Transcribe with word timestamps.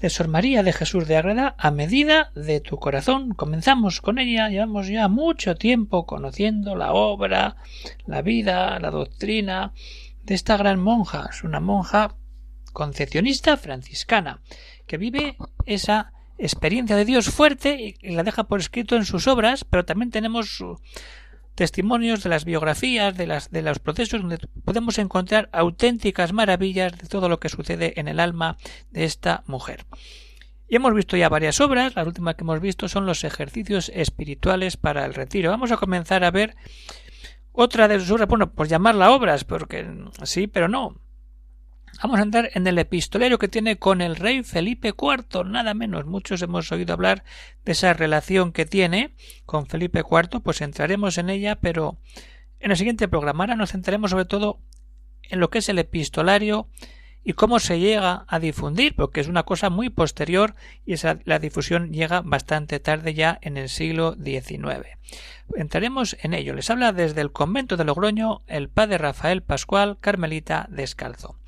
De 0.00 0.10
Sor 0.10 0.28
María 0.28 0.62
de 0.62 0.72
Jesús 0.72 1.06
de 1.08 1.16
Agreda 1.16 1.54
a 1.58 1.70
medida 1.70 2.30
de 2.34 2.60
tu 2.60 2.78
corazón. 2.78 3.34
Comenzamos 3.34 4.00
con 4.00 4.18
ella, 4.18 4.48
llevamos 4.48 4.88
ya 4.88 5.08
mucho 5.08 5.56
tiempo 5.56 6.06
conociendo 6.06 6.76
la 6.76 6.92
obra, 6.92 7.56
la 8.06 8.22
vida, 8.22 8.78
la 8.78 8.90
doctrina 8.90 9.72
de 10.24 10.34
esta 10.34 10.56
gran 10.56 10.80
monja. 10.80 11.28
Es 11.30 11.42
una 11.42 11.60
monja 11.60 12.16
concepcionista 12.72 13.56
franciscana 13.56 14.40
que 14.86 14.98
vive 14.98 15.36
esa 15.66 16.12
experiencia 16.38 16.96
de 16.96 17.04
Dios 17.04 17.30
fuerte 17.30 17.96
y 18.00 18.10
la 18.10 18.22
deja 18.22 18.44
por 18.44 18.60
escrito 18.60 18.96
en 18.96 19.04
sus 19.04 19.26
obras, 19.26 19.64
pero 19.64 19.84
también 19.84 20.10
tenemos 20.10 20.56
su, 20.56 20.80
testimonios 21.58 22.22
de 22.22 22.28
las 22.28 22.44
biografías, 22.44 23.16
de, 23.16 23.26
las, 23.26 23.50
de 23.50 23.62
los 23.62 23.80
procesos 23.80 24.20
donde 24.20 24.38
podemos 24.64 24.96
encontrar 24.96 25.48
auténticas 25.52 26.32
maravillas 26.32 26.96
de 26.96 27.08
todo 27.08 27.28
lo 27.28 27.40
que 27.40 27.48
sucede 27.48 27.98
en 27.98 28.06
el 28.06 28.20
alma 28.20 28.56
de 28.92 29.02
esta 29.02 29.42
mujer. 29.46 29.84
Y 30.68 30.76
hemos 30.76 30.94
visto 30.94 31.16
ya 31.16 31.28
varias 31.28 31.60
obras, 31.60 31.96
la 31.96 32.04
última 32.04 32.34
que 32.34 32.44
hemos 32.44 32.60
visto 32.60 32.86
son 32.86 33.06
los 33.06 33.24
ejercicios 33.24 33.90
espirituales 33.92 34.76
para 34.76 35.04
el 35.04 35.14
retiro. 35.14 35.50
Vamos 35.50 35.72
a 35.72 35.78
comenzar 35.78 36.22
a 36.22 36.30
ver 36.30 36.54
otra 37.50 37.88
de 37.88 37.98
sus 37.98 38.12
obras, 38.12 38.28
bueno, 38.28 38.52
pues 38.52 38.68
llamarla 38.68 39.10
obras, 39.10 39.42
porque 39.42 39.84
sí, 40.22 40.46
pero 40.46 40.68
no. 40.68 40.94
Vamos 42.02 42.20
a 42.20 42.22
entrar 42.22 42.50
en 42.54 42.66
el 42.66 42.78
epistolario 42.78 43.38
que 43.38 43.48
tiene 43.48 43.78
con 43.78 44.00
el 44.00 44.16
rey 44.16 44.42
Felipe 44.42 44.88
IV, 44.88 45.44
nada 45.46 45.74
menos. 45.74 46.06
Muchos 46.06 46.42
hemos 46.42 46.70
oído 46.70 46.92
hablar 46.92 47.24
de 47.64 47.72
esa 47.72 47.92
relación 47.92 48.52
que 48.52 48.66
tiene 48.66 49.14
con 49.46 49.66
Felipe 49.66 50.00
IV, 50.08 50.40
pues 50.42 50.60
entraremos 50.60 51.18
en 51.18 51.30
ella, 51.30 51.56
pero 51.56 51.98
en 52.60 52.70
el 52.70 52.76
siguiente 52.76 53.08
programa 53.08 53.44
ahora 53.44 53.56
nos 53.56 53.72
centraremos 53.72 54.10
sobre 54.10 54.24
todo 54.24 54.60
en 55.22 55.40
lo 55.40 55.50
que 55.50 55.58
es 55.58 55.68
el 55.68 55.78
epistolario 55.78 56.68
y 57.24 57.34
cómo 57.34 57.58
se 57.58 57.78
llega 57.78 58.24
a 58.26 58.38
difundir, 58.38 58.94
porque 58.94 59.20
es 59.20 59.28
una 59.28 59.42
cosa 59.42 59.68
muy 59.68 59.90
posterior 59.90 60.54
y 60.86 60.94
la 61.24 61.38
difusión 61.38 61.92
llega 61.92 62.22
bastante 62.22 62.80
tarde 62.80 63.12
ya 63.12 63.38
en 63.42 63.56
el 63.56 63.68
siglo 63.68 64.14
XIX. 64.14 64.86
Entraremos 65.54 66.16
en 66.22 66.32
ello. 66.32 66.54
Les 66.54 66.70
habla 66.70 66.92
desde 66.92 67.20
el 67.20 67.32
convento 67.32 67.76
de 67.76 67.84
Logroño 67.84 68.42
el 68.46 68.68
padre 68.68 68.98
Rafael 68.98 69.42
Pascual 69.42 69.98
Carmelita 70.00 70.66
Descalzo. 70.70 71.38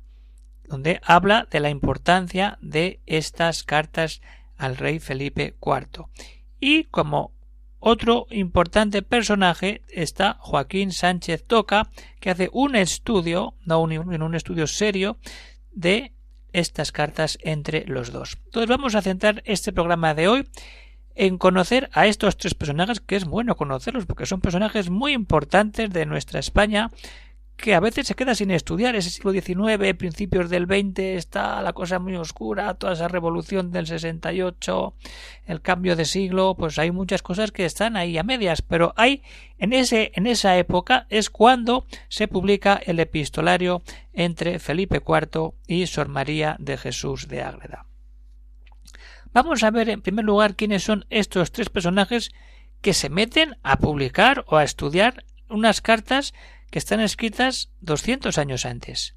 donde 0.68 1.00
habla 1.04 1.48
de 1.50 1.60
la 1.60 1.70
importancia 1.70 2.58
de 2.62 3.00
estas 3.06 3.64
cartas 3.64 4.22
al 4.58 4.78
rey 4.78 5.00
Felipe 5.00 5.56
IV. 5.62 6.06
Y 6.60 6.86
como 6.86 7.32
otro 7.80 8.28
importante 8.30 9.02
personaje 9.02 9.82
está 9.90 10.38
Joaquín 10.40 10.92
Sánchez 10.92 11.44
Toca, 11.46 11.90
que 12.22 12.30
hace 12.30 12.50
un 12.54 12.76
estudio, 12.76 13.56
no 13.66 13.82
un, 13.82 13.92
un 13.92 14.36
estudio 14.36 14.68
serio, 14.68 15.18
de 15.74 16.14
estas 16.54 16.92
cartas 16.92 17.38
entre 17.42 17.86
los 17.86 18.12
dos. 18.12 18.38
Entonces 18.46 18.70
vamos 18.70 18.96
a 18.96 19.02
centrar 19.02 19.42
este 19.46 19.74
programa 19.74 20.14
de 20.14 20.28
hoy 20.28 20.48
en 21.16 21.38
conocer 21.38 21.90
a 21.94 22.08
estos 22.08 22.38
tres 22.38 22.54
personajes, 22.56 23.00
que 23.00 23.16
es 23.16 23.26
bueno 23.26 23.56
conocerlos, 23.56 24.06
porque 24.06 24.26
son 24.26 24.42
personajes 24.42 24.90
muy 24.90 25.14
importantes 25.14 25.92
de 25.92 26.06
nuestra 26.06 26.40
España, 26.40 26.90
que 27.64 27.76
a 27.76 27.80
veces 27.80 28.08
se 28.08 28.16
queda 28.16 28.36
sin 28.36 28.52
estudiar. 28.52 28.94
Ese 28.98 29.10
siglo 29.10 29.32
XIX, 29.32 29.96
principios 29.98 30.50
del 30.50 30.66
XX, 30.66 31.00
está 31.00 31.62
la 31.62 31.72
cosa 31.72 31.98
muy 31.98 32.14
oscura, 32.18 32.74
toda 32.74 32.92
esa 32.92 33.08
revolución 33.08 33.72
del 33.72 33.88
68, 33.88 34.94
el 35.46 35.62
cambio 35.62 35.96
de 35.96 36.04
siglo, 36.04 36.56
pues 36.60 36.78
hay 36.78 36.92
muchas 36.92 37.22
cosas 37.22 37.54
que 37.54 37.64
están 37.64 37.96
ahí 37.96 38.18
a 38.18 38.24
medias, 38.24 38.62
pero 38.62 38.94
hay 38.98 39.24
en 39.60 39.72
ese 39.72 40.12
en 40.16 40.28
esa 40.28 40.58
época 40.58 41.08
es 41.10 41.30
cuando 41.30 41.86
se 42.10 42.28
publica 42.28 42.82
el 42.86 43.00
epistolario 43.00 43.82
entre 44.12 44.60
Felipe 44.60 44.98
IV 44.98 45.54
y 45.66 45.88
Sor 45.88 46.10
María 46.10 46.58
de 46.60 46.76
Jesús 46.76 47.30
de 47.30 47.44
Ágreda. 47.44 47.86
Vamos 49.32 49.64
a 49.64 49.72
ver 49.72 49.88
en 49.88 50.02
primer 50.02 50.26
lugar 50.26 50.58
quiénes 50.58 50.84
son 50.84 51.06
estos 51.10 51.54
tres 51.54 51.70
personajes 51.70 52.34
que 52.82 52.94
se 52.94 53.08
meten 53.08 53.56
a 53.64 53.78
publicar 53.78 54.44
o 54.48 54.58
a 54.58 54.66
estudiar 54.66 55.24
unas 55.50 55.80
cartas 55.80 56.34
que 56.74 56.80
están 56.80 57.02
escritas 57.02 57.70
200 57.82 58.40
años 58.40 58.66
antes. 58.66 59.16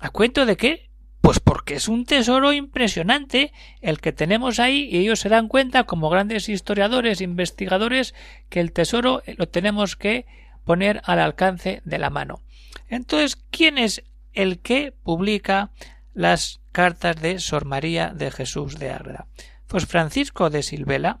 ¿A 0.00 0.08
cuento 0.08 0.46
de 0.46 0.56
qué? 0.56 0.88
Pues 1.20 1.38
porque 1.38 1.74
es 1.74 1.88
un 1.88 2.06
tesoro 2.06 2.54
impresionante 2.54 3.52
el 3.82 4.00
que 4.00 4.12
tenemos 4.12 4.58
ahí 4.58 4.88
y 4.90 4.96
ellos 4.96 5.20
se 5.20 5.28
dan 5.28 5.48
cuenta 5.48 5.84
como 5.84 6.08
grandes 6.08 6.48
historiadores, 6.48 7.20
investigadores, 7.20 8.14
que 8.48 8.60
el 8.60 8.72
tesoro 8.72 9.22
lo 9.36 9.46
tenemos 9.46 9.94
que 9.94 10.24
poner 10.64 11.02
al 11.04 11.18
alcance 11.18 11.82
de 11.84 11.98
la 11.98 12.08
mano. 12.08 12.40
Entonces, 12.88 13.36
¿quién 13.50 13.76
es 13.76 14.02
el 14.32 14.58
que 14.60 14.90
publica 14.90 15.70
las 16.14 16.62
cartas 16.72 17.20
de 17.20 17.40
Sor 17.40 17.66
María 17.66 18.14
de 18.14 18.30
Jesús 18.30 18.78
de 18.78 18.90
Ágreda? 18.90 19.26
Pues 19.66 19.84
Francisco 19.84 20.48
de 20.48 20.62
Silvela. 20.62 21.20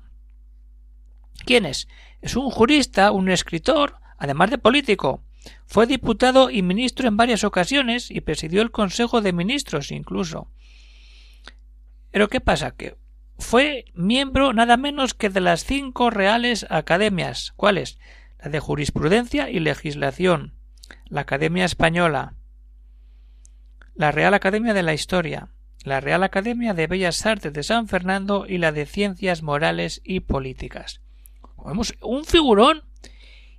¿Quién 1.44 1.66
es? 1.66 1.86
Es 2.22 2.34
un 2.34 2.48
jurista, 2.48 3.12
un 3.12 3.28
escritor, 3.28 3.96
además 4.16 4.48
de 4.48 4.56
político 4.56 5.22
Fue 5.66 5.86
diputado 5.86 6.50
y 6.50 6.62
ministro 6.62 7.08
en 7.08 7.16
varias 7.16 7.44
ocasiones 7.44 8.10
y 8.10 8.20
presidió 8.20 8.62
el 8.62 8.70
Consejo 8.70 9.20
de 9.20 9.32
Ministros 9.32 9.90
incluso. 9.90 10.50
Pero 12.10 12.28
¿qué 12.28 12.40
pasa? 12.40 12.72
Que 12.72 12.96
fue 13.38 13.86
miembro 13.94 14.52
nada 14.52 14.76
menos 14.76 15.14
que 15.14 15.30
de 15.30 15.40
las 15.40 15.64
cinco 15.64 16.10
reales 16.10 16.66
academias. 16.70 17.52
¿Cuáles? 17.56 17.98
La 18.38 18.50
de 18.50 18.60
Jurisprudencia 18.60 19.50
y 19.50 19.58
Legislación, 19.58 20.54
la 21.06 21.22
Academia 21.22 21.64
Española, 21.64 22.34
la 23.94 24.12
Real 24.12 24.34
Academia 24.34 24.74
de 24.74 24.82
la 24.82 24.94
Historia, 24.94 25.48
la 25.84 26.00
Real 26.00 26.22
Academia 26.22 26.74
de 26.74 26.86
Bellas 26.86 27.24
Artes 27.26 27.52
de 27.52 27.62
San 27.62 27.88
Fernando 27.88 28.46
y 28.48 28.58
la 28.58 28.72
de 28.72 28.86
Ciencias 28.86 29.42
Morales 29.42 30.00
y 30.04 30.20
Políticas. 30.20 31.00
Vemos 31.64 31.94
un 32.00 32.24
figurón. 32.24 32.82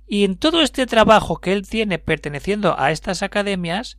Y 0.06 0.24
en 0.24 0.36
todo 0.36 0.62
este 0.62 0.86
trabajo 0.86 1.38
que 1.40 1.52
él 1.52 1.66
tiene 1.66 1.98
perteneciendo 1.98 2.78
a 2.78 2.90
estas 2.92 3.22
academias, 3.22 3.98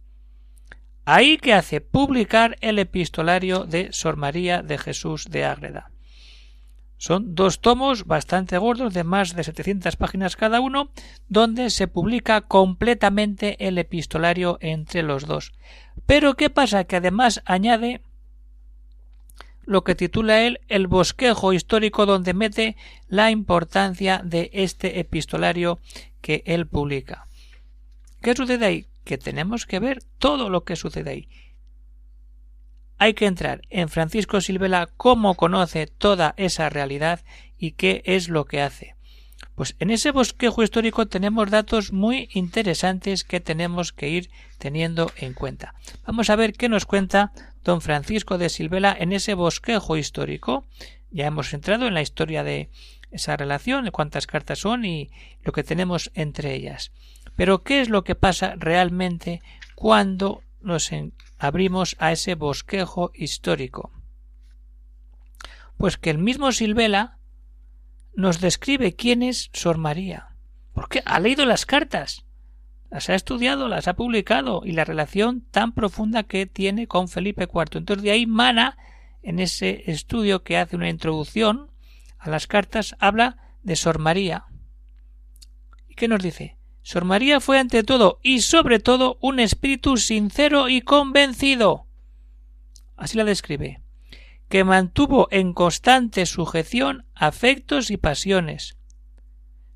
ahí 1.05 1.37
que 1.37 1.53
hace 1.53 1.81
publicar 1.81 2.57
el 2.61 2.79
epistolario 2.79 3.65
de 3.65 3.91
Sor 3.91 4.15
María 4.17 4.61
de 4.61 4.77
Jesús 4.77 5.25
de 5.29 5.45
Ágreda. 5.45 5.91
Son 6.97 7.35
dos 7.35 7.61
tomos 7.61 8.05
bastante 8.05 8.57
gordos 8.57 8.93
de 8.93 9.03
más 9.03 9.35
de 9.35 9.43
700 9.43 9.95
páginas 9.97 10.35
cada 10.35 10.59
uno, 10.61 10.89
donde 11.29 11.69
se 11.69 11.87
publica 11.87 12.41
completamente 12.41 13.67
el 13.67 13.77
epistolario 13.77 14.57
entre 14.61 15.03
los 15.03 15.27
dos. 15.27 15.53
Pero 16.07 16.35
¿qué 16.35 16.49
pasa? 16.49 16.85
Que 16.85 16.95
además 16.95 17.43
añade 17.45 18.01
lo 19.67 19.83
que 19.83 19.95
titula 19.95 20.41
él 20.41 20.61
el 20.69 20.87
bosquejo 20.87 21.53
histórico 21.53 22.05
donde 22.05 22.33
mete 22.33 22.77
la 23.07 23.29
importancia 23.29 24.21
de 24.23 24.49
este 24.53 24.99
epistolario 24.99 25.79
que 26.21 26.41
él 26.45 26.65
publica. 26.65 27.27
¿Qué 28.21 28.33
sucede 28.33 28.65
ahí? 28.65 28.87
Que 29.03 29.17
tenemos 29.17 29.65
que 29.65 29.79
ver 29.79 29.99
todo 30.17 30.49
lo 30.49 30.63
que 30.63 30.75
sucede 30.75 31.11
ahí. 31.11 31.29
Hay 32.97 33.13
que 33.13 33.27
entrar 33.27 33.61
en 33.69 33.89
Francisco 33.89 34.41
Silvela 34.41 34.89
cómo 34.97 35.35
conoce 35.35 35.85
toda 35.85 36.33
esa 36.37 36.69
realidad 36.69 37.23
y 37.57 37.71
qué 37.71 38.01
es 38.05 38.29
lo 38.29 38.45
que 38.45 38.61
hace. 38.61 38.96
Pues 39.57 39.75
en 39.79 39.89
ese 39.89 40.11
bosquejo 40.11 40.61
histórico 40.61 41.07
tenemos 41.07 41.49
datos 41.49 41.91
muy 41.91 42.29
interesantes 42.31 43.23
que 43.23 43.39
tenemos 43.39 43.91
que 43.91 44.07
ir 44.07 44.29
teniendo 44.59 45.11
en 45.17 45.33
cuenta. 45.33 45.73
Vamos 46.05 46.29
a 46.29 46.35
ver 46.35 46.53
qué 46.53 46.69
nos 46.69 46.85
cuenta 46.85 47.31
don 47.63 47.81
Francisco 47.81 48.37
de 48.37 48.49
Silvela 48.49 48.95
en 48.99 49.13
ese 49.13 49.33
bosquejo 49.33 49.97
histórico. 49.97 50.67
Ya 51.09 51.25
hemos 51.25 51.51
entrado 51.55 51.87
en 51.87 51.95
la 51.95 52.03
historia 52.03 52.43
de 52.43 52.69
esa 53.09 53.35
relación, 53.35 53.85
de 53.85 53.89
cuántas 53.89 54.27
cartas 54.27 54.59
son 54.59 54.85
y 54.85 55.09
lo 55.41 55.53
que 55.53 55.63
tenemos 55.63 56.11
entre 56.13 56.53
ellas. 56.53 56.91
Pero 57.35 57.63
¿qué 57.63 57.81
es 57.81 57.89
lo 57.89 58.03
que 58.03 58.13
pasa 58.13 58.53
realmente 58.59 59.41
cuando 59.73 60.43
nos 60.61 60.91
abrimos 61.39 61.95
a 61.97 62.11
ese 62.11 62.35
bosquejo 62.35 63.09
histórico? 63.15 63.91
Pues 65.77 65.97
que 65.97 66.11
el 66.11 66.19
mismo 66.19 66.51
Silvela 66.51 67.17
nos 68.17 68.41
describe 68.41 68.95
quién 68.95 69.21
es 69.21 69.51
Sor 69.53 69.77
María. 69.77 70.29
Porque 70.73 71.03
ha 71.05 71.19
leído 71.19 71.45
las 71.45 71.67
cartas, 71.67 72.25
las 72.89 73.09
ha 73.09 73.15
estudiado, 73.15 73.67
las 73.67 73.87
ha 73.87 73.95
publicado 73.95 74.63
y 74.65 74.71
la 74.71 74.85
relación 74.85 75.41
tan 75.51 75.71
profunda 75.71 76.23
que 76.23 76.47
tiene 76.47 76.87
con 76.87 77.09
Felipe 77.09 77.43
IV. 77.43 77.77
Entonces 77.77 78.03
de 78.03 78.11
ahí 78.11 78.25
mana 78.25 78.75
en 79.21 79.39
ese 79.39 79.83
estudio 79.91 80.43
que 80.43 80.57
hace 80.57 80.75
una 80.75 80.89
introducción 80.89 81.69
a 82.17 82.31
las 82.31 82.47
cartas 82.47 82.95
habla 82.99 83.37
de 83.61 83.75
Sor 83.75 83.99
María. 83.99 84.45
¿Y 85.87 85.93
qué 85.93 86.07
nos 86.07 86.23
dice? 86.23 86.57
Sor 86.81 87.05
María 87.05 87.39
fue 87.39 87.59
ante 87.59 87.83
todo 87.83 88.19
y 88.23 88.41
sobre 88.41 88.79
todo 88.79 89.19
un 89.21 89.39
espíritu 89.39 89.95
sincero 89.97 90.69
y 90.69 90.81
convencido. 90.81 91.85
Así 92.95 93.15
la 93.15 93.25
describe 93.25 93.83
que 94.49 94.63
mantuvo 94.63 95.27
en 95.31 95.53
constante 95.53 96.25
sujeción 96.25 97.05
afectos 97.15 97.91
y 97.91 97.97
pasiones, 97.97 98.77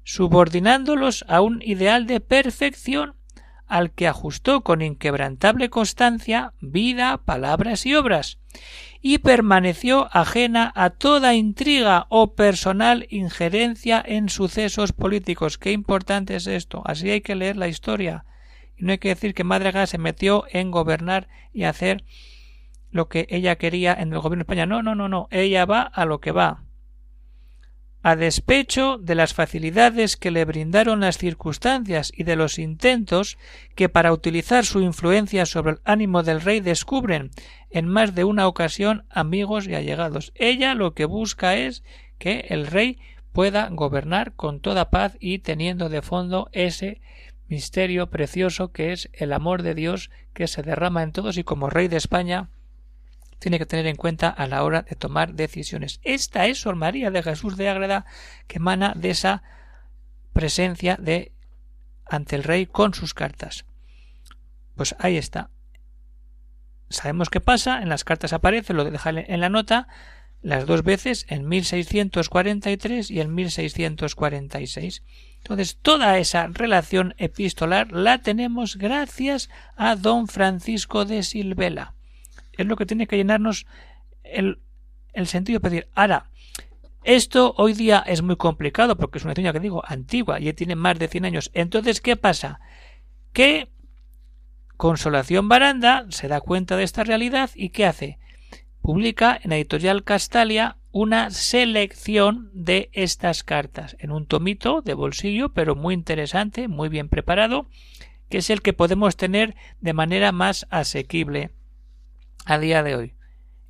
subordinándolos 0.03 1.25
a 1.27 1.41
un 1.41 1.61
ideal 1.61 2.07
de 2.07 2.19
perfección 2.19 3.15
al 3.67 3.91
que 3.91 4.07
ajustó 4.07 4.61
con 4.61 4.81
inquebrantable 4.81 5.69
constancia 5.69 6.53
vida, 6.59 7.17
palabras 7.23 7.85
y 7.85 7.95
obras, 7.95 8.37
y 9.01 9.19
permaneció 9.19 10.09
ajena 10.11 10.71
a 10.75 10.89
toda 10.89 11.35
intriga 11.35 12.05
o 12.09 12.33
personal 12.33 13.07
injerencia 13.09 14.03
en 14.05 14.27
sucesos 14.27 14.91
políticos. 14.91 15.57
Qué 15.57 15.71
importante 15.71 16.35
es 16.35 16.47
esto. 16.47 16.83
Así 16.85 17.09
hay 17.09 17.21
que 17.21 17.35
leer 17.35 17.55
la 17.55 17.69
historia. 17.69 18.25
Y 18.77 18.83
no 18.83 18.91
hay 18.91 18.97
que 18.97 19.07
decir 19.07 19.33
que 19.33 19.45
Madre 19.45 19.87
se 19.87 19.97
metió 19.97 20.43
en 20.51 20.69
gobernar 20.69 21.29
y 21.53 21.63
hacer 21.63 22.03
lo 22.91 23.07
que 23.07 23.27
ella 23.29 23.55
quería 23.55 23.93
en 23.93 24.13
el 24.13 24.19
gobierno 24.19 24.43
de 24.43 24.43
España. 24.43 24.65
No, 24.65 24.83
no, 24.83 24.95
no, 24.95 25.09
no. 25.09 25.27
Ella 25.31 25.65
va 25.65 25.81
a 25.81 26.05
lo 26.05 26.19
que 26.19 26.31
va. 26.31 26.63
A 28.03 28.15
despecho 28.15 28.97
de 28.97 29.13
las 29.13 29.35
facilidades 29.35 30.17
que 30.17 30.31
le 30.31 30.43
brindaron 30.43 31.01
las 31.01 31.19
circunstancias 31.19 32.11
y 32.15 32.23
de 32.23 32.35
los 32.35 32.57
intentos 32.57 33.37
que 33.75 33.89
para 33.89 34.11
utilizar 34.11 34.65
su 34.65 34.81
influencia 34.81 35.45
sobre 35.45 35.73
el 35.73 35.81
ánimo 35.83 36.23
del 36.23 36.41
rey 36.41 36.61
descubren 36.61 37.29
en 37.69 37.87
más 37.87 38.15
de 38.15 38.23
una 38.23 38.47
ocasión 38.47 39.05
amigos 39.11 39.67
y 39.67 39.75
allegados. 39.75 40.31
Ella 40.33 40.73
lo 40.73 40.95
que 40.95 41.05
busca 41.05 41.55
es 41.55 41.83
que 42.17 42.47
el 42.49 42.65
rey 42.65 42.97
pueda 43.33 43.69
gobernar 43.69 44.33
con 44.33 44.61
toda 44.61 44.89
paz 44.89 45.15
y 45.19 45.39
teniendo 45.39 45.87
de 45.87 46.01
fondo 46.01 46.49
ese 46.53 47.01
misterio 47.47 48.09
precioso 48.09 48.71
que 48.71 48.93
es 48.93 49.09
el 49.13 49.31
amor 49.31 49.61
de 49.61 49.75
Dios 49.75 50.09
que 50.33 50.47
se 50.47 50.63
derrama 50.63 51.03
en 51.03 51.11
todos 51.11 51.37
y 51.37 51.43
como 51.43 51.69
rey 51.69 51.87
de 51.87 51.97
España 51.97 52.49
tiene 53.41 53.57
que 53.57 53.65
tener 53.65 53.87
en 53.87 53.95
cuenta 53.95 54.29
a 54.29 54.45
la 54.45 54.63
hora 54.63 54.83
de 54.83 54.95
tomar 54.95 55.33
decisiones. 55.33 55.99
Esta 56.03 56.45
es 56.45 56.59
Sor 56.59 56.75
María 56.75 57.09
de 57.09 57.23
Jesús 57.23 57.57
de 57.57 57.69
Ágreda 57.69 58.05
que 58.47 58.59
emana 58.59 58.93
de 58.95 59.09
esa 59.09 59.41
presencia 60.31 60.95
de 60.97 61.31
ante 62.05 62.35
el 62.35 62.43
rey 62.43 62.67
con 62.67 62.93
sus 62.93 63.15
cartas. 63.15 63.65
Pues 64.75 64.95
ahí 64.99 65.17
está. 65.17 65.49
Sabemos 66.89 67.31
qué 67.31 67.41
pasa, 67.41 67.81
en 67.81 67.89
las 67.89 68.03
cartas 68.03 68.31
aparece, 68.31 68.73
lo 68.73 68.83
deja 68.85 69.09
en 69.09 69.39
la 69.39 69.49
nota, 69.49 69.87
las 70.43 70.67
dos 70.67 70.83
veces 70.83 71.25
en 71.27 71.47
1643 71.47 73.09
y 73.09 73.21
en 73.21 73.33
1646. 73.33 75.01
Entonces, 75.37 75.77
toda 75.81 76.19
esa 76.19 76.45
relación 76.45 77.15
epistolar 77.17 77.91
la 77.91 78.19
tenemos 78.19 78.75
gracias 78.75 79.49
a 79.75 79.95
don 79.95 80.27
Francisco 80.27 81.05
de 81.05 81.23
Silvela 81.23 81.95
es 82.61 82.67
lo 82.67 82.75
que 82.75 82.85
tiene 82.85 83.07
que 83.07 83.17
llenarnos 83.17 83.65
el, 84.23 84.59
sentido 85.25 85.59
de 85.59 85.69
pedir. 85.69 85.87
Ahora, 85.93 86.29
esto 87.03 87.53
hoy 87.57 87.73
día 87.73 88.03
es 88.05 88.21
muy 88.21 88.35
complicado 88.35 88.95
porque 88.97 89.17
es 89.17 89.25
una 89.25 89.35
seña 89.35 89.53
que 89.53 89.59
digo 89.59 89.83
antigua 89.85 90.39
y 90.39 90.51
tiene 90.53 90.75
más 90.75 90.99
de 90.99 91.07
100 91.07 91.25
años. 91.25 91.51
Entonces, 91.53 92.01
¿qué 92.01 92.15
pasa? 92.15 92.59
Que 93.33 93.69
Consolación 94.77 95.47
Baranda 95.47 96.05
se 96.09 96.27
da 96.27 96.41
cuenta 96.41 96.75
de 96.75 96.83
esta 96.83 97.03
realidad 97.03 97.51
y 97.55 97.69
¿qué 97.69 97.85
hace? 97.85 98.19
Publica 98.81 99.39
en 99.43 99.51
Editorial 99.51 100.03
Castalia 100.03 100.77
una 100.91 101.29
selección 101.29 102.49
de 102.53 102.89
estas 102.93 103.43
cartas 103.43 103.95
en 103.99 104.11
un 104.11 104.25
tomito 104.25 104.81
de 104.81 104.93
bolsillo, 104.93 105.49
pero 105.49 105.75
muy 105.75 105.93
interesante, 105.93 106.67
muy 106.67 106.89
bien 106.89 107.09
preparado, 107.09 107.67
que 108.29 108.39
es 108.39 108.49
el 108.49 108.61
que 108.61 108.73
podemos 108.73 109.15
tener 109.15 109.55
de 109.81 109.93
manera 109.93 110.31
más 110.31 110.67
asequible 110.69 111.51
a 112.45 112.59
día 112.59 112.83
de 112.83 112.95
hoy. 112.95 113.13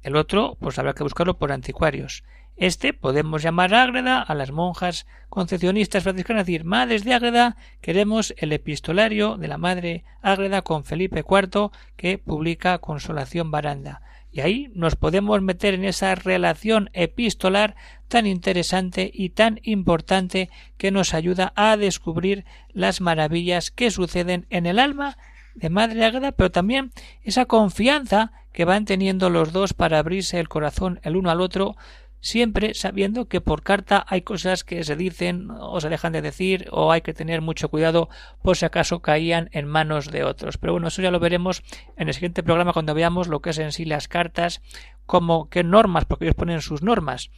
El 0.02 0.16
otro, 0.16 0.58
pues 0.60 0.80
habrá 0.80 0.94
que 0.94 1.04
buscarlo 1.04 1.38
por 1.38 1.52
anticuarios. 1.52 2.24
Este 2.58 2.94
podemos 2.94 3.42
llamar 3.42 3.74
Ágreda 3.74 4.22
a 4.22 4.36
las 4.36 4.52
monjas 4.52 5.08
concepcionistas 5.30 6.04
franciscanas, 6.04 6.46
decir, 6.46 6.64
Madres 6.64 7.04
de 7.04 7.14
Ágreda, 7.14 7.58
queremos 7.82 8.36
el 8.38 8.54
epistolario 8.54 9.38
de 9.38 9.48
la 9.48 9.58
Madre 9.58 10.04
Ágreda 10.22 10.62
con 10.62 10.84
Felipe 10.84 11.24
IV 11.28 11.72
que 11.96 12.18
publica 12.18 12.78
Consolación 12.78 13.50
Baranda. 13.50 14.02
Y 14.32 14.42
ahí 14.42 14.72
nos 14.76 14.96
podemos 14.96 15.42
meter 15.42 15.74
en 15.74 15.84
esa 15.84 16.16
relación 16.16 16.90
epistolar 16.94 17.76
tan 18.08 18.28
interesante 18.28 19.10
y 19.14 19.30
tan 19.30 19.60
importante 19.64 20.50
que 20.78 20.92
nos 20.92 21.14
ayuda 21.14 21.54
a 21.56 21.76
descubrir 21.78 22.46
las 22.72 23.02
maravillas 23.02 23.72
que 23.72 23.92
suceden 23.92 24.46
en 24.50 24.66
el 24.66 24.80
alma 24.80 25.18
de 25.56 25.70
Madre 25.70 26.06
Ágreda, 26.06 26.32
pero 26.32 26.52
también 26.52 26.92
esa 27.24 27.46
confianza 27.46 28.32
que 28.52 28.66
van 28.66 28.86
teniendo 28.86 29.30
los 29.30 29.54
dos 29.54 29.74
para 29.74 30.00
abrirse 30.00 30.40
el 30.40 30.50
corazón 30.50 31.00
el 31.04 31.16
uno 31.16 31.30
al 31.32 31.42
otro, 31.42 31.76
siempre 32.22 32.74
sabiendo 32.76 33.28
que 33.28 33.42
por 33.42 33.64
carta 33.64 34.06
hay 34.08 34.22
cosas 34.22 34.64
que 34.64 34.84
se 34.84 34.96
dicen 34.96 35.50
o 35.52 35.82
se 35.82 35.90
dejan 35.90 36.14
de 36.14 36.22
decir 36.22 36.68
o 36.72 36.92
hay 36.92 37.02
que 37.02 37.14
tener 37.14 37.42
mucho 37.42 37.70
cuidado 37.70 38.10
por 38.44 38.56
si 38.56 38.66
acaso 38.66 39.02
caían 39.02 39.50
en 39.52 39.68
manos 39.68 40.12
de 40.12 40.24
otros. 40.24 40.58
Pero 40.58 40.74
bueno, 40.74 40.88
eso 40.88 41.02
ya 41.02 41.12
lo 41.12 41.20
veremos 41.20 41.64
en 41.98 42.08
el 42.08 42.14
siguiente 42.14 42.44
programa 42.44 42.74
cuando 42.74 42.94
veamos 42.94 43.28
lo 43.28 43.42
que 43.42 43.50
es 43.50 43.58
en 43.58 43.72
sí 43.72 43.86
las 43.86 44.08
cartas, 44.08 44.62
como 45.06 45.50
qué 45.50 45.64
normas, 45.64 46.06
porque 46.06 46.26
ellos 46.26 46.36
ponen 46.36 46.62
sus 46.62 46.84
normas 46.84 47.32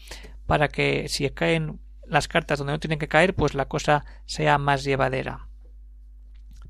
para 0.45 0.67
que 0.67 1.07
si 1.07 1.29
caen 1.29 1.79
las 2.05 2.27
cartas 2.27 2.59
donde 2.59 2.73
no 2.73 2.79
tienen 2.79 2.99
que 2.99 3.07
caer, 3.07 3.33
pues 3.33 3.53
la 3.53 3.65
cosa 3.65 4.05
sea 4.25 4.57
más 4.57 4.83
llevadera. 4.83 5.47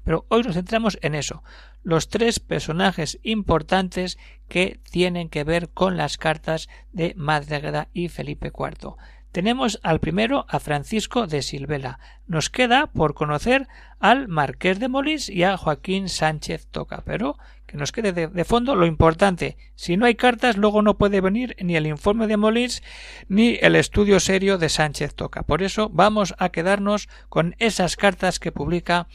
Pero 0.04 0.26
hoy 0.30 0.44
nos 0.44 0.56
centramos 0.56 0.98
en 1.02 1.16
eso, 1.16 1.44
los 1.84 2.10
tres 2.10 2.40
personajes 2.40 3.20
importantes 3.24 4.18
que 4.48 4.80
tienen 4.90 5.30
que 5.30 5.44
ver 5.44 5.70
con 5.70 5.98
las 5.98 6.18
cartas 6.18 6.70
de 6.92 7.14
Madre 7.16 7.88
y 7.94 8.10
Felipe 8.10 8.52
IV. 8.54 8.96
Tenemos 9.34 9.80
al 9.82 10.00
primero 10.00 10.46
a 10.48 10.60
Francisco 10.60 11.26
de 11.26 11.42
Silvela. 11.42 11.98
Nos 12.28 12.52
queda 12.52 12.86
por 12.86 13.16
conocer 13.16 13.68
al 14.00 14.28
Marqués 14.28 14.80
de 14.80 14.90
Molins 14.90 15.28
y 15.28 15.42
a 15.42 15.58
Joaquín 15.58 16.08
Sánchez 16.08 16.68
Toca. 16.68 17.02
Pero 17.04 17.40
que 17.66 17.76
nos 17.76 17.92
quede 17.92 18.12
de, 18.14 18.46
fondo 18.46 18.76
lo 18.76 18.86
importante. 18.86 19.58
Si 19.74 19.98
no 19.98 20.06
hay 20.06 20.14
cartas, 20.14 20.56
luego 20.56 20.84
no 20.84 21.00
puede 21.00 21.20
venir 21.20 21.56
ni 21.60 21.76
el 21.76 21.88
informe 21.88 22.28
de 22.28 22.38
Molins 22.38 22.84
ni 23.28 23.58
el 23.60 23.76
estudio 23.76 24.20
serio 24.20 24.60
de 24.60 24.70
Sánchez 24.70 25.16
Toca. 25.16 25.42
Por 25.42 25.64
eso 25.64 25.90
vamos 25.90 26.36
a 26.38 26.50
quedarnos 26.50 27.10
con 27.30 27.56
esas 27.58 27.96
cartas 27.96 28.38
que 28.38 28.52
publica 28.52 29.08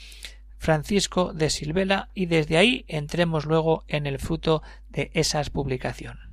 Francisco 0.59 1.33
de 1.33 1.51
Silvela 1.51 2.09
y 2.15 2.27
desde 2.27 2.59
ahí 2.59 2.85
entremos 2.89 3.47
luego 3.47 3.85
en 3.89 4.07
el 4.07 4.19
fruto 4.19 4.63
de 4.91 5.11
esas 5.15 5.51
publicaciones. 5.51 6.29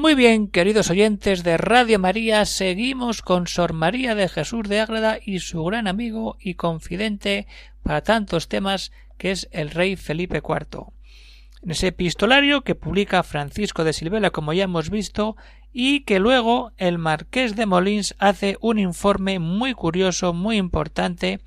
Muy 0.00 0.14
bien, 0.14 0.48
queridos 0.48 0.88
oyentes 0.88 1.44
de 1.44 1.58
Radio 1.58 1.98
María, 1.98 2.46
seguimos 2.46 3.20
con 3.20 3.46
Sor 3.46 3.74
María 3.74 4.14
de 4.14 4.30
Jesús 4.30 4.66
de 4.66 4.80
Ágreda 4.80 5.18
y 5.22 5.40
su 5.40 5.62
gran 5.62 5.86
amigo 5.86 6.38
y 6.40 6.54
confidente 6.54 7.46
para 7.82 8.00
tantos 8.00 8.48
temas 8.48 8.92
que 9.18 9.30
es 9.30 9.46
el 9.52 9.68
rey 9.68 9.96
Felipe 9.96 10.40
IV. 10.42 10.86
En 11.62 11.72
ese 11.72 11.88
epistolario 11.88 12.62
que 12.62 12.74
publica 12.74 13.22
Francisco 13.22 13.84
de 13.84 13.92
Silvela, 13.92 14.30
como 14.30 14.54
ya 14.54 14.64
hemos 14.64 14.88
visto, 14.88 15.36
y 15.70 16.00
que 16.04 16.18
luego 16.18 16.72
el 16.78 16.96
marqués 16.96 17.54
de 17.54 17.66
Molins 17.66 18.14
hace 18.18 18.56
un 18.62 18.78
informe 18.78 19.38
muy 19.38 19.74
curioso, 19.74 20.32
muy 20.32 20.56
importante, 20.56 21.40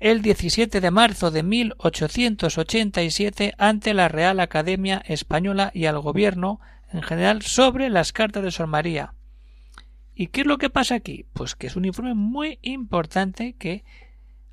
el 0.00 0.20
17 0.20 0.80
de 0.80 0.90
marzo 0.90 1.30
de 1.30 1.44
1887 1.44 3.54
ante 3.56 3.94
la 3.94 4.08
Real 4.08 4.40
Academia 4.40 5.00
Española 5.06 5.70
y 5.72 5.86
al 5.86 6.00
Gobierno 6.00 6.58
en 6.92 7.02
general 7.02 7.42
sobre 7.42 7.90
las 7.90 8.12
cartas 8.12 8.42
de 8.42 8.50
Sor 8.50 8.66
María. 8.66 9.14
¿Y 10.14 10.28
qué 10.28 10.42
es 10.42 10.46
lo 10.46 10.58
que 10.58 10.70
pasa 10.70 10.94
aquí? 10.94 11.26
Pues 11.32 11.54
que 11.56 11.66
es 11.66 11.76
un 11.76 11.84
informe 11.84 12.14
muy 12.14 12.58
importante 12.62 13.54
que 13.54 13.84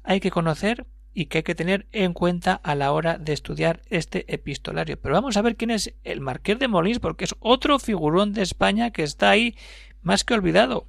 hay 0.04 0.20
que 0.20 0.32
conocer 0.32 0.88
y 1.14 1.26
que 1.26 1.40
hay 1.40 1.44
que 1.44 1.56
tener 1.56 1.88
en 1.92 2.14
cuenta 2.14 2.54
a 2.54 2.76
la 2.76 2.92
hora 2.92 3.18
de 3.18 3.34
estudiar 3.34 3.82
este 3.90 4.32
epistolario. 4.34 5.00
Pero 5.00 5.16
vamos 5.16 5.36
a 5.36 5.42
ver 5.42 5.58
quién 5.58 5.72
es 5.72 5.94
el 6.04 6.22
Marqués 6.22 6.60
de 6.60 6.68
Molins, 6.68 7.00
porque 7.00 7.26
es 7.26 7.36
otro 7.40 7.78
figurón 7.80 8.34
de 8.34 8.42
España 8.42 8.92
que 8.92 9.04
está 9.04 9.32
ahí 9.32 9.58
más 10.02 10.24
que 10.24 10.34
olvidado. 10.34 10.86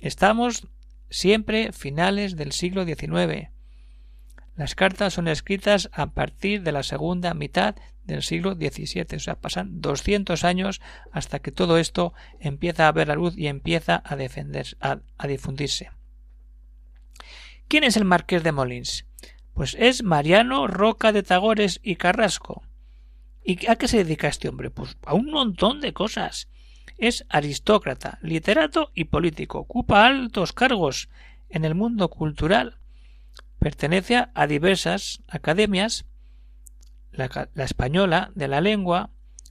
Estamos 0.00 0.66
siempre 1.10 1.72
finales 1.72 2.36
del 2.36 2.52
siglo 2.52 2.84
XIX. 2.84 3.50
Las 4.56 4.74
cartas 4.74 5.14
son 5.14 5.28
escritas 5.28 5.90
a 5.92 6.06
partir 6.12 6.62
de 6.62 6.72
la 6.72 6.82
segunda 6.82 7.34
mitad 7.34 7.76
del 8.04 8.22
siglo 8.22 8.54
XVII. 8.54 9.16
O 9.16 9.20
sea, 9.20 9.34
pasan 9.34 9.82
200 9.82 10.44
años 10.44 10.80
hasta 11.12 11.40
que 11.40 11.52
todo 11.52 11.76
esto 11.78 12.14
empieza 12.40 12.88
a 12.88 12.92
ver 12.92 13.08
la 13.08 13.16
luz 13.16 13.36
y 13.36 13.48
empieza 13.48 14.02
a, 14.04 14.16
a, 15.18 15.26
difundirse. 15.26 15.90
¿Quién 17.68 17.84
es 17.84 17.96
el 17.96 18.04
marqués 18.04 18.42
de 18.42 18.52
Molins? 18.52 19.06
Pues 19.52 19.76
es 19.78 20.02
Mariano 20.02 20.66
Roca 20.66 21.12
de 21.12 21.22
Tagores 21.22 21.80
y 21.82 21.96
Carrasco. 21.96 22.62
¿Y 23.44 23.66
a 23.68 23.76
qué 23.76 23.88
se 23.88 23.98
dedica 23.98 24.28
este 24.28 24.48
hombre? 24.48 24.70
Pues 24.70 24.96
a 25.04 25.14
un 25.14 25.30
montón 25.30 25.80
de 25.80 25.92
cosas. 25.92 26.48
Es 26.98 27.26
aristócrata, 27.28 28.18
literato 28.22 28.90
y 28.94 29.04
político. 29.04 29.58
Ocupa 29.58 30.06
altos 30.06 30.52
cargos 30.52 31.10
en 31.50 31.64
el 31.64 31.74
mundo 31.74 32.08
cultural. 32.08 32.75
Pertenece 33.66 34.28
a 34.32 34.46
diversas 34.46 35.24
academias 35.26 36.04
la, 37.10 37.50
española 37.56 38.30
de 38.36 38.46
la 38.46 38.60
lengua, 38.60 39.10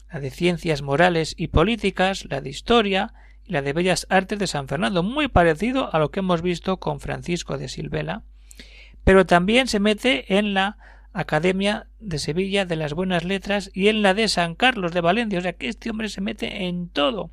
la 0.09 0.21
de 0.21 0.31
ciencias 0.31 0.81
morales 0.81 1.35
y 1.37 1.47
políticas, 1.49 2.23
la 2.29 2.39
de 2.39 2.49
historia 2.49 3.13
y 3.43 3.51
la 3.51 3.61
de 3.61 3.73
bellas 3.73 4.07
artes 4.09 4.39
de 4.39 4.47
San 4.47 4.69
Fernando, 4.69 5.03
muy 5.03 5.27
parecido 5.27 5.93
a 5.93 5.99
lo 5.99 6.11
que 6.11 6.21
hemos 6.21 6.41
visto 6.41 6.77
con 6.77 7.01
Francisco 7.01 7.57
de 7.57 7.67
Silvela, 7.67 8.23
pero 9.03 9.25
también 9.25 9.67
se 9.67 9.81
mete 9.81 10.37
en 10.37 10.53
la 10.53 10.77
Academia 11.11 11.87
de 11.99 12.17
Sevilla 12.17 12.63
de 12.63 12.77
las 12.77 12.93
Buenas 12.93 13.25
Letras 13.25 13.69
y 13.73 13.89
en 13.89 14.01
la 14.01 14.13
de 14.13 14.29
San 14.29 14.55
Carlos 14.55 14.93
de 14.93 15.01
Valencia, 15.01 15.39
o 15.39 15.41
sea 15.41 15.57
que 15.57 15.67
este 15.67 15.89
hombre 15.89 16.07
se 16.07 16.21
mete 16.21 16.67
en 16.67 16.87
todo 16.87 17.31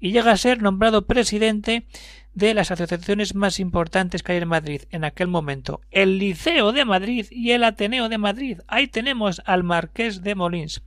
y 0.00 0.12
llega 0.12 0.32
a 0.32 0.36
ser 0.36 0.62
nombrado 0.62 1.06
presidente 1.06 1.86
de 2.34 2.54
las 2.54 2.70
asociaciones 2.70 3.34
más 3.34 3.60
importantes 3.60 4.22
que 4.22 4.32
hay 4.32 4.38
en 4.38 4.48
Madrid 4.48 4.82
en 4.90 5.04
aquel 5.04 5.28
momento, 5.28 5.80
el 5.90 6.18
Liceo 6.18 6.72
de 6.72 6.84
Madrid 6.84 7.26
y 7.30 7.50
el 7.50 7.64
Ateneo 7.64 8.08
de 8.08 8.18
Madrid. 8.18 8.60
Ahí 8.66 8.88
tenemos 8.88 9.42
al 9.44 9.62
Marqués 9.62 10.22
de 10.22 10.34
Molins. 10.34 10.82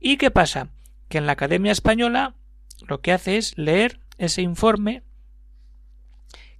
¿Y 0.00 0.16
qué 0.16 0.30
pasa? 0.30 0.68
Que 1.08 1.18
en 1.18 1.26
la 1.26 1.32
Academia 1.32 1.72
Española 1.72 2.34
lo 2.86 3.00
que 3.00 3.12
hace 3.12 3.36
es 3.36 3.56
leer 3.56 4.00
ese 4.18 4.42
informe 4.42 5.02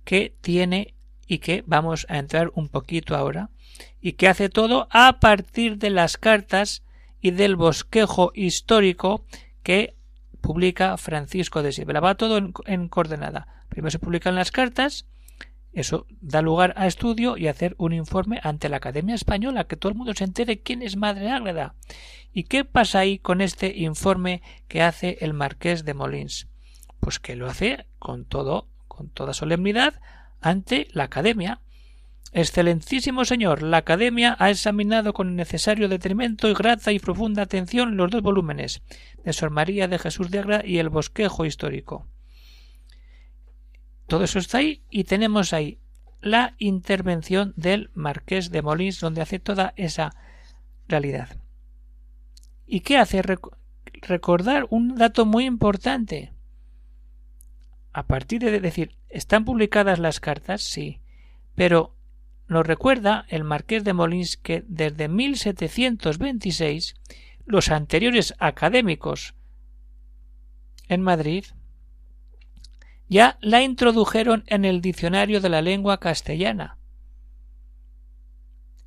que 0.05 0.35
tiene 0.41 0.95
y 1.27 1.39
que 1.39 1.65
vamos 1.67 2.07
a 2.09 2.19
entrar 2.19 2.51
un 2.55 2.69
poquito 2.69 3.17
ahora 3.17 3.51
y 4.01 4.13
que 4.13 4.29
hace 4.29 4.49
todo 4.49 4.89
a 4.91 5.21
partir 5.21 5.79
de 5.79 5.91
las 5.91 6.17
cartas 6.17 6.83
y 7.21 7.31
del 7.31 7.57
bosquejo 7.57 8.33
histórico 8.35 9.25
que 9.63 9.95
publica 10.43 10.99
Francisco 10.99 11.63
de 11.63 11.73
Silva. 11.73 12.01
Va 12.01 12.17
todo 12.17 12.37
en, 12.67 12.89
coordenada. 12.89 13.65
Primero 13.71 13.91
se 13.91 13.99
publican 13.99 14.35
las 14.35 14.51
cartas, 14.51 15.07
eso 15.73 16.07
da 16.21 16.43
lugar 16.43 16.75
a 16.77 16.87
estudio 16.87 17.39
y 17.39 17.49
hacer 17.49 17.75
un 17.79 17.95
informe 17.95 18.41
ante 18.43 18.69
la 18.69 18.77
Academia 18.77 19.15
Española, 19.15 19.65
que 19.65 19.77
todo 19.77 19.91
el 19.91 19.97
mundo 19.97 20.13
se 20.13 20.25
entere 20.25 20.61
quién 20.61 20.83
es 20.83 20.97
Madre 20.97 21.31
Ágreda. 21.31 21.75
¿Y 22.35 22.45
qué 22.45 22.67
pasa 22.67 22.99
ahí 22.99 23.19
con 23.19 23.41
este 23.41 23.79
informe 23.79 24.43
que 24.69 24.83
hace 24.83 25.17
el 25.23 25.33
Marqués 25.33 25.87
de 25.87 25.95
Molins? 25.95 26.49
Pues 27.01 27.19
que 27.19 27.37
lo 27.37 27.49
hace 27.49 27.87
con 27.99 28.27
todo, 28.27 28.69
con 28.89 29.09
toda 29.09 29.33
solemnidad 29.33 30.01
ante 30.41 30.89
la 30.93 31.05
Academia. 31.05 31.61
Excelentísimo 32.35 33.27
señor, 33.27 33.63
la 33.63 33.77
Academia 33.79 34.37
ha 34.39 34.49
examinado 34.49 35.13
con 35.13 35.37
necesario 35.37 35.89
detenimiento 35.89 36.49
y 36.49 36.55
grata 36.55 36.91
y 36.91 36.99
profunda 36.99 37.43
atención 37.43 37.99
los 37.99 38.11
dos 38.11 38.23
volúmenes 38.23 38.81
de 39.23 39.35
Sor 39.35 39.51
María 39.51 39.87
de 39.87 39.99
Jesús 39.99 40.31
de 40.31 40.39
Agra 40.39 40.63
y 40.65 40.79
el 40.79 40.89
bosquejo 40.89 41.45
histórico. 41.45 42.07
Todo 44.07 44.25
eso 44.25 44.39
está 44.39 44.59
ahí 44.59 44.83
y 44.89 45.05
tenemos 45.05 45.53
ahí 45.53 45.79
la 46.23 46.55
intervención 46.57 47.53
del 47.57 47.91
marqués 47.93 48.51
de 48.51 48.63
Molins 48.63 48.99
donde 49.01 49.21
hace 49.21 49.39
toda 49.39 49.75
esa 49.77 50.15
realidad. 50.89 51.37
¿Y 52.67 52.81
qué 52.81 52.97
hace? 52.97 53.23
recordar 54.01 54.67
un 54.71 54.97
dato 54.97 55.27
muy 55.27 55.45
importante. 55.45 56.33
A 57.93 58.07
partir 58.07 58.41
de 58.41 58.59
decir, 58.59 58.97
¿están 59.11 59.45
publicadas 59.45 59.99
las 59.99 60.19
cartas? 60.19 60.63
Sí. 60.63 61.01
Pero 61.55 61.95
nos 62.53 62.67
recuerda 62.67 63.27
el 63.29 63.45
marqués 63.45 63.85
de 63.85 63.93
Molins 63.93 64.37
que 64.37 64.65
desde 64.69 65.09
1726 65.09 66.95
los 67.45 67.71
anteriores 67.71 68.35
académicos 68.39 69.35
en 70.89 71.03
Madrid 71.03 71.45
ya 73.09 73.37
la 73.41 73.63
introdujeron 73.63 74.45
en 74.47 74.65
el 74.65 74.81
diccionario 74.81 75.41
de 75.41 75.49
la 75.49 75.63
lengua 75.63 75.99
castellana. 75.99 76.79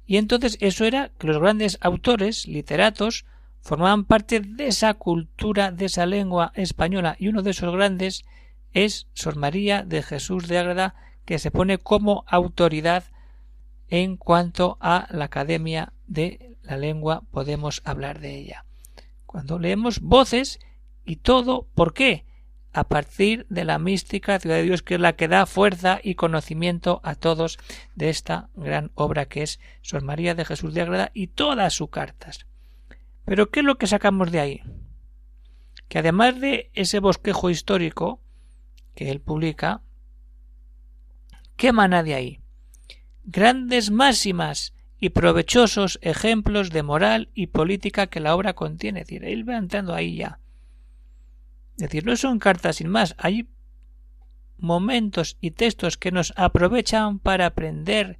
Y 0.08 0.18
entonces 0.18 0.58
eso 0.62 0.86
era 0.86 1.12
que 1.18 1.28
los 1.28 1.40
grandes 1.40 1.78
autores, 1.82 2.48
literatos, 2.48 3.26
formaban 3.62 4.06
parte 4.06 4.40
de 4.40 4.68
esa 4.68 4.94
cultura, 4.94 5.72
de 5.72 5.86
esa 5.86 6.06
lengua 6.06 6.52
española, 6.56 7.16
y 7.20 7.28
uno 7.28 7.42
de 7.42 7.52
esos 7.52 7.74
grandes 7.74 8.26
es 8.74 9.08
Sor 9.14 9.38
María 9.38 9.84
de 9.84 10.04
Jesús 10.04 10.48
de 10.48 10.60
Ágreda, 10.60 10.96
que 11.26 11.40
se 11.40 11.50
pone 11.50 11.80
como 11.80 12.24
autoridad 12.28 13.06
en 13.90 14.18
cuanto 14.18 14.78
a 14.82 15.08
la 15.12 15.26
Academia 15.26 15.94
de 16.08 16.58
la 16.64 16.78
Lengua 16.78 17.24
podemos 17.32 17.82
hablar 17.86 18.20
de 18.20 18.36
ella. 18.36 18.66
Cuando 19.26 19.60
leemos 19.60 20.00
voces 20.00 20.60
y 21.06 21.18
todo, 21.18 21.68
¿por 21.76 21.94
qué? 21.94 22.26
A 22.74 22.86
partir 22.86 23.46
de 23.50 23.64
la 23.64 23.80
mística 23.80 24.40
ciudad 24.40 24.58
de 24.58 24.64
Dios, 24.64 24.82
que 24.82 24.96
es 24.96 25.00
la 25.00 25.16
que 25.16 25.28
da 25.28 25.46
fuerza 25.46 26.00
y 26.04 26.16
conocimiento 26.16 27.00
a 27.04 27.16
todos 27.16 27.58
de 27.96 28.10
esta 28.10 28.50
gran 28.56 28.92
obra 28.96 29.28
que 29.28 29.44
es 29.44 29.60
Sor 29.82 30.04
María 30.04 30.36
de 30.36 30.46
Jesús 30.46 30.74
de 30.74 30.82
Ágreda 30.82 31.12
y 31.14 31.28
todas 31.28 31.74
sus 31.74 31.90
cartas. 31.90 32.48
Pero 33.24 33.50
¿qué 33.50 33.62
es 33.62 33.66
lo 33.66 33.78
que 33.78 33.88
sacamos 33.88 34.32
de 34.32 34.40
ahí? 34.40 34.62
Que 35.88 36.00
además 36.00 36.40
de 36.40 36.70
ese 36.74 37.00
bosquejo 37.00 37.50
histórico 37.50 38.20
que 38.94 39.10
él 39.10 39.22
publica, 39.22 39.82
¿qué 41.56 41.70
emana 41.70 42.04
de 42.04 42.16
ahí? 42.16 42.45
Grandes 43.26 43.92
máximas 43.92 44.74
y 45.00 45.10
provechosos 45.10 46.00
ejemplos 46.02 46.70
de 46.70 46.84
moral 46.84 47.30
y 47.34 47.48
política 47.48 48.08
que 48.08 48.20
la 48.20 48.36
obra 48.36 48.54
contiene. 48.54 49.02
Es 49.02 49.08
decir, 49.08 49.26
él 49.26 49.48
va 49.48 49.58
entrando 49.58 49.94
ahí 49.94 50.18
ya. 50.18 50.40
Es 51.78 51.84
decir, 51.84 52.06
no 52.06 52.16
son 52.16 52.40
cartas 52.40 52.78
sin 52.78 52.88
más, 52.88 53.16
hay 53.18 53.50
momentos 54.58 55.38
y 55.42 55.52
textos 55.52 55.98
que 55.98 56.12
nos 56.12 56.34
aprovechan 56.38 57.20
para 57.20 57.48
aprender 57.48 58.18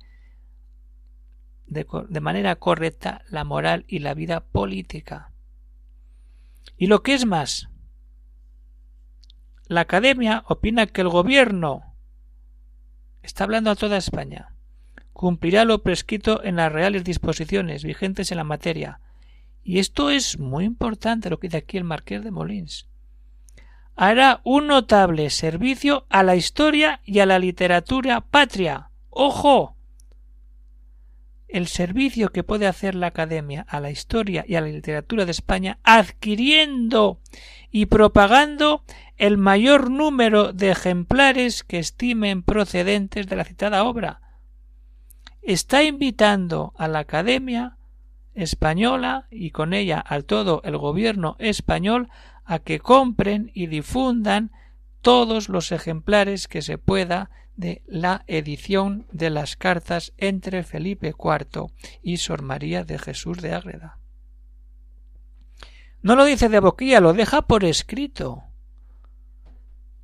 de, 1.66 1.88
de, 2.10 2.20
manera 2.20 2.58
correcta 2.58 3.22
la 3.30 3.46
moral 3.46 3.86
y 3.88 4.00
la 4.00 4.14
vida 4.14 4.42
política. 4.42 5.32
Y 6.78 6.88
lo 6.88 7.02
que 7.02 7.14
es 7.14 7.26
más, 7.26 7.70
la 9.68 9.82
Academia 9.82 10.44
opina 10.48 10.86
que 10.88 11.02
el 11.02 11.10
gobierno 11.10 11.96
está 13.24 13.46
hablando 13.46 13.72
a 13.72 13.76
toda 13.76 13.98
España 13.98 14.55
cumplirá 15.16 15.64
lo 15.64 15.82
prescrito 15.82 16.44
en 16.44 16.58
las 16.58 16.70
reales 16.70 17.06
disposiciones 17.06 17.86
vigentes 17.86 18.32
en 18.32 18.38
la 18.38 18.44
materia. 18.44 19.00
Y 19.64 19.80
esto 19.80 20.10
es 20.10 20.40
muy 20.40 20.66
importante 20.66 21.30
lo 21.30 21.40
que 21.40 21.48
dice 21.48 21.58
aquí 21.58 21.78
el 21.78 21.86
marqués 21.86 22.22
de 22.22 22.32
Molins. 22.32 22.90
Hará 23.96 24.42
un 24.44 24.68
notable 24.68 25.30
servicio 25.30 26.06
a 26.10 26.22
la 26.22 26.36
historia 26.36 27.00
y 27.06 27.20
a 27.20 27.26
la 27.26 27.40
literatura 27.40 28.20
patria. 28.20 28.90
¡Ojo! 29.10 29.78
El 31.48 31.68
servicio 31.68 32.34
que 32.34 32.44
puede 32.44 32.68
hacer 32.68 32.94
la 32.94 33.08
Academia 33.08 33.66
a 33.70 33.80
la 33.80 33.92
historia 33.92 34.44
y 34.46 34.56
a 34.56 34.62
la 34.62 34.68
literatura 34.68 35.24
de 35.24 35.32
España 35.32 35.80
adquiriendo 35.84 37.22
y 37.72 37.86
propagando 37.86 38.84
el 39.16 39.38
mayor 39.38 39.90
número 39.90 40.52
de 40.52 40.72
ejemplares 40.72 41.64
que 41.64 41.80
estimen 41.80 42.44
procedentes 42.44 43.28
de 43.28 43.36
la 43.38 43.46
citada 43.46 43.86
obra, 43.86 44.20
está 45.46 45.84
invitando 45.84 46.74
a 46.78 46.88
la 46.88 47.00
Academia 47.00 47.78
Española 48.34 49.28
y 49.32 49.52
con 49.52 49.74
ella 49.74 50.04
a 50.06 50.22
todo 50.22 50.62
el 50.64 50.78
gobierno 50.78 51.36
español 51.40 52.10
a 52.44 52.60
que 52.60 52.80
compren 52.80 53.52
y 53.54 53.68
difundan 53.68 54.52
todos 55.02 55.50
los 55.50 55.72
ejemplares 55.72 56.48
que 56.48 56.62
se 56.62 56.78
pueda 56.78 57.30
de 57.56 57.84
la 57.88 58.24
edición 58.28 59.06
de 59.12 59.30
las 59.30 59.56
cartas 59.56 60.14
entre 60.18 60.64
Felipe 60.64 61.14
IV 61.18 61.68
y 62.02 62.18
Sor 62.18 62.42
María 62.42 62.84
de 62.84 63.00
Jesús 63.00 63.38
de 63.42 63.54
Ágreda. 63.54 64.00
No 66.02 66.16
lo 66.16 66.26
dice 66.26 66.50
de 66.50 66.60
boquilla, 66.60 67.00
lo 67.00 67.14
deja 67.14 67.44
por 67.44 67.64
escrito 67.64 68.44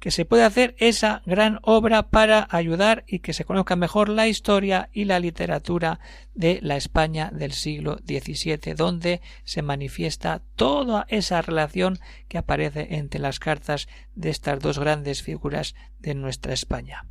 que 0.01 0.09
se 0.09 0.25
puede 0.25 0.43
hacer 0.43 0.75
esa 0.79 1.21
gran 1.27 1.59
obra 1.61 2.09
para 2.09 2.47
ayudar 2.49 3.03
y 3.05 3.19
que 3.19 3.33
se 3.33 3.45
conozca 3.45 3.75
mejor 3.75 4.09
la 4.09 4.27
historia 4.27 4.89
y 4.91 5.05
la 5.05 5.19
literatura 5.19 5.99
de 6.33 6.57
la 6.63 6.75
España 6.75 7.29
del 7.31 7.51
siglo 7.51 7.97
XVII, 8.07 8.73
donde 8.73 9.21
se 9.43 9.61
manifiesta 9.61 10.41
toda 10.55 11.05
esa 11.07 11.43
relación 11.43 11.99
que 12.27 12.39
aparece 12.39 12.95
entre 12.95 13.19
las 13.19 13.37
cartas 13.37 13.87
de 14.15 14.31
estas 14.31 14.59
dos 14.59 14.79
grandes 14.79 15.21
figuras 15.21 15.75
de 15.99 16.15
nuestra 16.15 16.51
España. 16.51 17.05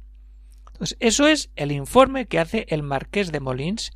Entonces, 0.72 0.96
eso 0.98 1.29
es 1.29 1.53
el 1.55 1.70
informe 1.70 2.26
que 2.26 2.40
hace 2.40 2.66
el 2.70 2.83
marqués 2.83 3.31
de 3.31 3.38
Molins, 3.38 3.92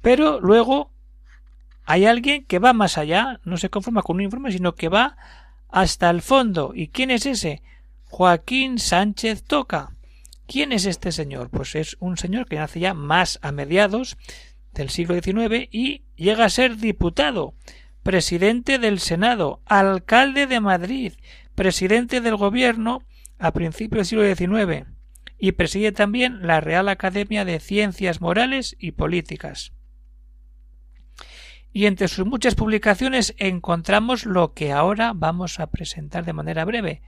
pero 0.00 0.40
luego 0.40 0.90
hay 1.84 2.06
alguien 2.06 2.46
que 2.46 2.60
va 2.60 2.72
más 2.72 2.96
allá, 2.96 3.40
no 3.44 3.58
se 3.58 3.68
conforma 3.68 4.00
con 4.00 4.16
un 4.16 4.22
informe, 4.22 4.52
sino 4.52 4.74
que 4.74 4.88
va 4.88 5.18
hasta 5.68 6.08
el 6.08 6.22
fondo. 6.22 6.72
¿Y 6.74 6.88
quién 6.88 7.10
es 7.10 7.26
ese? 7.26 7.62
Joaquín 8.08 8.78
Sánchez 8.78 9.44
Toca. 9.44 9.92
¿Quién 10.46 10.72
es 10.72 10.86
este 10.86 11.12
señor? 11.12 11.50
Pues 11.50 11.74
es 11.74 11.96
un 12.00 12.16
señor 12.16 12.48
que 12.48 12.56
nace 12.56 12.80
ya 12.80 12.94
más 12.94 13.38
a 13.42 13.52
mediados 13.52 14.16
del 14.72 14.88
siglo 14.88 15.20
XIX 15.20 15.68
y 15.70 16.04
llega 16.16 16.46
a 16.46 16.50
ser 16.50 16.78
diputado, 16.78 17.54
presidente 18.02 18.78
del 18.78 18.98
Senado, 18.98 19.60
alcalde 19.66 20.46
de 20.46 20.60
Madrid, 20.60 21.12
presidente 21.54 22.20
del 22.20 22.36
gobierno 22.36 23.02
a 23.38 23.52
principios 23.52 24.10
del 24.10 24.36
siglo 24.36 24.56
XIX 24.56 24.86
y 25.38 25.52
preside 25.52 25.92
también 25.92 26.46
la 26.46 26.60
Real 26.60 26.88
Academia 26.88 27.44
de 27.44 27.60
Ciencias 27.60 28.20
Morales 28.20 28.74
y 28.78 28.92
Políticas. 28.92 29.72
Y 31.72 31.86
entre 31.86 32.08
sus 32.08 32.26
muchas 32.26 32.54
publicaciones 32.54 33.34
encontramos 33.38 34.26
lo 34.26 34.54
que 34.54 34.72
ahora 34.72 35.12
vamos 35.14 35.60
a 35.60 35.68
presentar 35.68 36.24
de 36.24 36.32
manera 36.32 36.64
breve, 36.64 37.02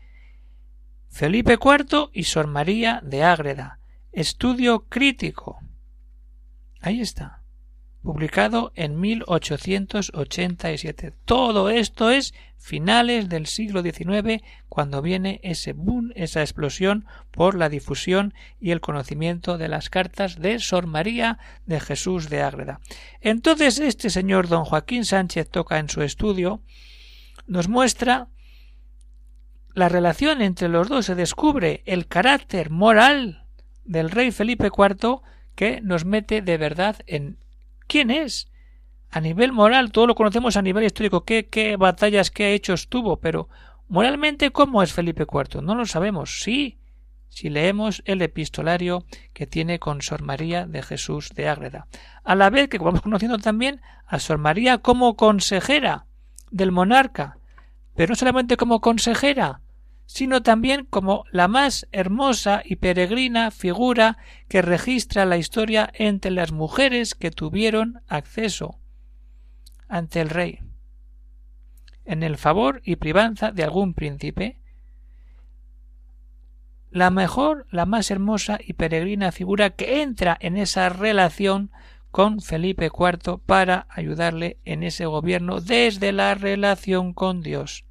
Felipe 1.11 1.59
IV 1.63 2.09
y 2.15 2.25
Sor 2.25 2.47
María 2.47 3.03
de 3.05 3.25
Ágreda. 3.25 3.79
Estudio 4.13 4.87
crítico. 4.89 5.59
Ahí 6.81 7.01
está. 7.01 7.43
Publicado 8.01 8.73
en 8.77 8.99
1887. 8.99 11.13
Todo 11.27 11.69
esto 11.69 12.11
es 12.11 12.33
finales 12.57 13.29
del 13.29 13.47
siglo 13.47 13.83
XIX, 13.83 14.43
cuando 14.71 15.03
viene 15.03 15.41
ese 15.43 15.75
boom, 15.75 16.11
esa 16.15 16.41
explosión 16.41 17.05
por 17.31 17.55
la 17.55 17.69
difusión 17.69 18.33
y 18.59 18.71
el 18.71 18.81
conocimiento 18.81 19.59
de 19.59 19.69
las 19.69 19.91
cartas 19.91 20.41
de 20.41 20.59
Sor 20.59 20.87
María 20.87 21.39
de 21.67 21.81
Jesús 21.81 22.31
de 22.31 22.41
Ágreda. 22.41 22.81
Entonces, 23.21 23.79
este 23.79 24.09
señor 24.09 24.49
don 24.49 24.65
Joaquín 24.65 25.05
Sánchez 25.05 25.51
toca 25.51 25.79
en 25.79 25.91
su 25.91 26.03
estudio, 26.03 26.63
nos 27.47 27.69
muestra 27.69 28.29
la 29.75 29.89
relación 29.89 30.43
entre 30.43 30.69
los 30.69 30.89
dos 30.89 31.07
se 31.07 31.15
descubre 31.15 31.83
el 31.87 32.07
carácter 32.07 32.71
moral 32.71 33.45
del 33.85 34.11
rey 34.11 34.31
Felipe 34.31 34.67
IV 34.77 35.21
que 35.55 35.81
nos 35.81 36.05
mete 36.05 36.43
de 36.43 36.57
verdad 36.57 36.97
en 37.07 37.39
quién 37.87 38.11
es. 38.11 38.49
A 39.11 39.21
nivel 39.21 39.53
moral, 39.53 39.91
todo 39.91 40.07
lo 40.07 40.15
conocemos 40.15 40.57
a 40.57 40.63
nivel 40.63 40.85
histórico, 40.85 41.25
qué, 41.25 41.49
qué 41.49 41.77
batallas, 41.77 42.31
qué 42.31 42.55
hechos 42.55 42.89
tuvo, 42.89 43.19
pero 43.19 43.49
moralmente, 43.89 44.53
¿cómo 44.53 44.83
es 44.83 44.93
Felipe 44.93 45.27
IV? 45.31 45.63
No 45.63 45.75
lo 45.75 45.85
sabemos. 45.85 46.41
Sí, 46.43 46.79
si 47.29 47.49
leemos 47.51 48.03
el 48.05 48.23
epistolario 48.23 49.05
que 49.33 49.47
tiene 49.47 49.79
con 49.79 50.03
Sor 50.03 50.23
María 50.23 50.67
de 50.67 50.83
Jesús 50.83 51.31
de 51.35 51.49
Ágreda. 51.49 51.87
A 52.23 52.35
la 52.35 52.51
vez 52.51 52.69
que 52.69 52.79
vamos 52.79 53.03
conociendo 53.03 53.39
también 53.39 53.81
a 54.07 54.19
Sor 54.19 54.39
María 54.39 54.79
como 54.79 55.17
consejera 55.17 56.07
del 56.51 56.73
monarca, 56.73 57.39
pero 58.01 58.13
no 58.13 58.17
solamente 58.17 58.57
como 58.57 58.81
consejera, 58.81 59.61
sino 60.07 60.43
también 60.43 60.87
como 60.87 61.25
la 61.33 61.49
más 61.49 61.87
hermosa 61.93 62.63
y 62.65 62.77
peregrina 62.77 63.51
figura 63.51 64.17
que 64.49 64.63
registra 64.63 65.27
la 65.27 65.37
historia 65.37 65.91
entre 65.93 66.31
las 66.31 66.51
mujeres 66.51 67.15
que 67.15 67.31
tuvieron 67.31 68.01
acceso 68.09 68.81
ante 69.87 70.23
el 70.23 70.31
rey 70.31 70.61
en 72.07 72.23
el 72.23 72.39
favor 72.39 72.81
y 72.87 72.97
privanza 72.97 73.53
de 73.53 73.65
algún 73.65 73.93
príncipe 73.93 74.59
la 76.91 77.11
mejor, 77.11 77.67
la 77.71 77.85
más 77.85 78.11
hermosa 78.11 78.59
y 78.67 78.73
peregrina 78.73 79.31
figura 79.31 79.69
que 79.69 80.01
entra 80.01 80.39
en 80.41 80.57
esa 80.57 80.89
relación 80.89 81.71
con 82.11 82.41
Felipe 82.41 82.87
IV 82.87 83.41
para 83.45 83.87
ayudarle 83.91 84.59
en 84.65 84.85
ese 84.85 85.05
gobierno 85.05 85.61
desde 85.61 86.13
la 86.13 86.35
relación 86.35 87.13
con 87.13 87.43
Dios. 87.43 87.85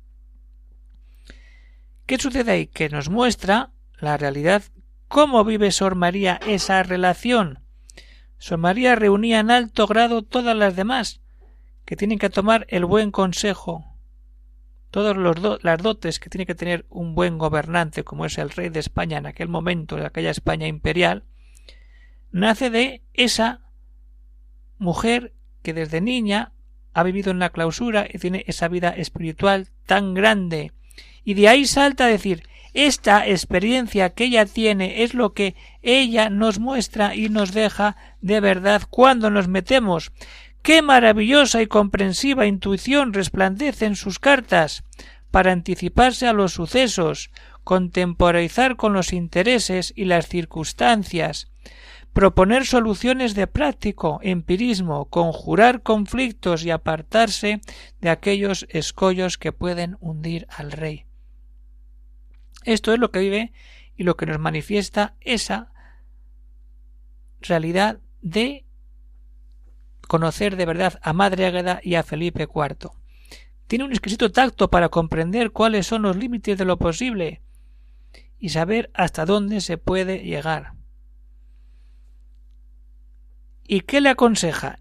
¿Qué 2.09 2.17
sucede 2.17 2.51
ahí? 2.51 2.65
Que 2.65 2.89
nos 2.89 3.07
muestra 3.07 3.69
la 3.99 4.17
realidad 4.17 4.63
cómo 5.07 5.45
vive 5.45 5.69
Sor 5.69 5.93
María 5.93 6.39
esa 6.47 6.81
relación. 6.81 7.59
Sor 8.39 8.57
María 8.57 8.95
reunía 8.95 9.39
en 9.39 9.51
alto 9.51 9.85
grado 9.85 10.23
todas 10.23 10.57
las 10.57 10.75
demás, 10.75 11.21
que 11.85 11.95
tienen 11.95 12.17
que 12.17 12.31
tomar 12.31 12.65
el 12.69 12.83
buen 12.85 13.11
consejo, 13.11 13.85
todas 14.89 15.15
las 15.61 15.83
dotes 15.83 16.19
que 16.19 16.31
tiene 16.31 16.47
que 16.47 16.55
tener 16.55 16.87
un 16.89 17.13
buen 17.13 17.37
gobernante 17.37 18.03
como 18.03 18.25
es 18.25 18.39
el 18.39 18.49
rey 18.49 18.69
de 18.69 18.79
España 18.79 19.19
en 19.19 19.27
aquel 19.27 19.47
momento, 19.47 19.95
de 19.95 20.07
aquella 20.07 20.31
España 20.31 20.65
imperial, 20.65 21.25
nace 22.31 22.71
de 22.71 23.03
esa 23.13 23.61
mujer 24.79 25.35
que 25.61 25.75
desde 25.75 26.01
niña 26.01 26.53
ha 26.91 27.03
vivido 27.03 27.29
en 27.29 27.37
la 27.37 27.51
clausura 27.51 28.07
y 28.11 28.17
tiene 28.17 28.45
esa 28.47 28.67
vida 28.67 28.89
espiritual 28.89 29.67
tan 29.85 30.15
grande. 30.15 30.73
Y 31.23 31.33
de 31.33 31.47
ahí 31.47 31.65
salta 31.65 32.05
a 32.05 32.09
decir 32.09 32.43
esta 32.73 33.27
experiencia 33.27 34.11
que 34.11 34.25
ella 34.25 34.45
tiene 34.45 35.03
es 35.03 35.13
lo 35.13 35.33
que 35.33 35.55
ella 35.81 36.29
nos 36.29 36.59
muestra 36.59 37.15
y 37.15 37.29
nos 37.29 37.51
deja 37.53 37.95
de 38.21 38.39
verdad 38.39 38.83
cuando 38.89 39.29
nos 39.29 39.47
metemos. 39.47 40.11
Qué 40.61 40.81
maravillosa 40.81 41.61
y 41.61 41.67
comprensiva 41.67 42.45
intuición 42.45 43.13
resplandece 43.13 43.85
en 43.85 43.95
sus 43.95 44.19
cartas 44.19 44.83
para 45.31 45.51
anticiparse 45.51 46.27
a 46.27 46.33
los 46.33 46.53
sucesos, 46.53 47.31
contemporizar 47.63 48.75
con 48.75 48.93
los 48.93 49.13
intereses 49.13 49.93
y 49.95 50.05
las 50.05 50.27
circunstancias, 50.27 51.49
proponer 52.13 52.65
soluciones 52.65 53.35
de 53.35 53.47
práctico 53.47 54.19
empirismo, 54.21 55.05
conjurar 55.05 55.83
conflictos 55.83 56.63
y 56.63 56.71
apartarse 56.71 57.61
de 58.01 58.09
aquellos 58.09 58.65
escollos 58.69 59.37
que 59.37 59.51
pueden 59.51 59.97
hundir 59.99 60.47
al 60.49 60.71
rey. 60.71 61.05
Esto 62.65 62.93
es 62.93 62.99
lo 62.99 63.11
que 63.11 63.19
vive 63.19 63.53
y 63.95 64.03
lo 64.03 64.17
que 64.17 64.25
nos 64.25 64.39
manifiesta 64.39 65.15
esa 65.21 65.71
realidad 67.41 67.99
de 68.21 68.65
conocer 70.07 70.55
de 70.55 70.65
verdad 70.65 70.99
a 71.03 71.13
Madre 71.13 71.45
Águeda 71.45 71.79
y 71.83 71.95
a 71.95 72.03
Felipe 72.03 72.43
IV. 72.43 72.91
Tiene 73.67 73.85
un 73.85 73.91
exquisito 73.91 74.31
tacto 74.31 74.69
para 74.69 74.89
comprender 74.89 75.51
cuáles 75.51 75.85
son 75.85 76.01
los 76.01 76.15
límites 76.15 76.57
de 76.57 76.65
lo 76.65 76.77
posible 76.77 77.41
y 78.39 78.49
saber 78.49 78.89
hasta 78.93 79.25
dónde 79.25 79.61
se 79.61 79.77
puede 79.77 80.23
llegar. 80.23 80.78
¿Y 83.71 83.81
qué 83.81 84.01
le 84.01 84.09
aconseja? 84.09 84.79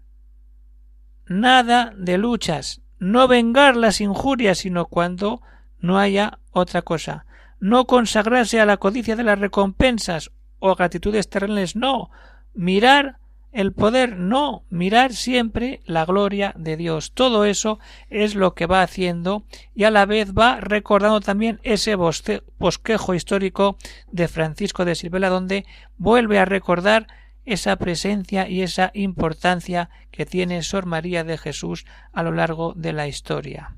Nada 1.27 1.93
de 1.95 2.17
luchas, 2.17 2.81
no 2.97 3.27
vengar 3.27 3.75
las 3.75 4.01
injurias, 4.01 4.57
sino 4.57 4.87
cuando 4.87 5.43
no 5.79 5.99
haya 5.99 6.39
otra 6.49 6.81
cosa. 6.81 7.27
No 7.59 7.85
consagrarse 7.85 8.59
a 8.59 8.65
la 8.65 8.77
codicia 8.77 9.15
de 9.15 9.21
las 9.21 9.37
recompensas 9.37 10.31
o 10.57 10.73
gratitudes 10.73 11.29
terrenales, 11.29 11.75
no. 11.75 12.09
Mirar 12.55 13.19
el 13.51 13.73
poder 13.73 14.17
no 14.17 14.63
mirar 14.71 15.13
siempre 15.13 15.81
la 15.85 16.03
gloria 16.03 16.55
de 16.57 16.75
Dios. 16.75 17.11
Todo 17.11 17.45
eso 17.45 17.77
es 18.09 18.33
lo 18.33 18.55
que 18.55 18.65
va 18.65 18.81
haciendo 18.81 19.43
y 19.75 19.83
a 19.83 19.91
la 19.91 20.07
vez 20.07 20.33
va 20.33 20.61
recordando 20.61 21.21
también 21.21 21.59
ese 21.61 21.93
bosquejo 21.93 23.13
histórico 23.13 23.77
de 24.11 24.27
Francisco 24.27 24.83
de 24.83 24.95
Silvela 24.95 25.29
donde 25.29 25.67
vuelve 25.99 26.39
a 26.39 26.45
recordar 26.45 27.05
esa 27.53 27.75
presencia 27.77 28.47
y 28.47 28.61
esa 28.61 28.91
importancia 28.93 29.89
que 30.11 30.25
tiene 30.25 30.61
Sor 30.61 30.85
María 30.85 31.23
de 31.23 31.37
Jesús 31.37 31.85
a 32.13 32.23
lo 32.23 32.31
largo 32.31 32.73
de 32.75 32.93
la 32.93 33.07
historia. 33.07 33.75